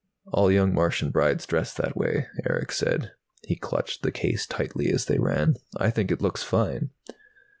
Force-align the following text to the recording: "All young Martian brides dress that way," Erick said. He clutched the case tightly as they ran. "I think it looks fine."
"All 0.31 0.51
young 0.51 0.73
Martian 0.73 1.11
brides 1.11 1.45
dress 1.45 1.75
that 1.75 1.95
way," 1.95 2.25
Erick 2.49 2.71
said. 2.71 3.11
He 3.45 3.55
clutched 3.55 4.01
the 4.01 4.11
case 4.11 4.47
tightly 4.47 4.89
as 4.89 5.05
they 5.05 5.19
ran. 5.19 5.57
"I 5.77 5.91
think 5.91 6.09
it 6.11 6.23
looks 6.23 6.41
fine." 6.41 6.89